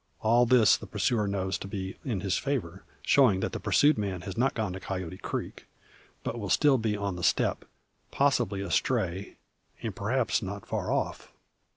All 0.23 0.47
this 0.47 0.77
the 0.77 0.87
pursuer 0.87 1.27
knows 1.27 1.59
to 1.59 1.67
be 1.67 1.95
in 2.03 2.21
his 2.21 2.35
favour; 2.35 2.83
showing 3.03 3.39
that 3.41 3.51
the 3.51 3.59
pursued 3.59 3.99
man 3.99 4.21
has 4.21 4.35
not 4.35 4.55
gone 4.55 4.73
to 4.73 4.79
Coyote 4.79 5.19
creek, 5.19 5.67
but 6.23 6.39
will 6.39 6.49
still 6.49 6.79
be 6.79 6.97
on 6.97 7.17
the 7.17 7.23
steppe, 7.23 7.65
possibly 8.09 8.61
astray, 8.61 9.37
and 9.83 9.95
perhaps 9.95 10.41
not 10.41 10.65
far 10.65 10.91
off. 10.91 11.31